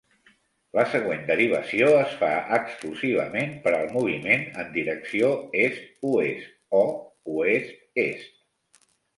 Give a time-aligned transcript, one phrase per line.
[0.77, 5.31] La següent derivació es fa exclusivament per al moviment en direcció
[5.67, 6.85] est-oest o
[7.37, 8.83] oest-est.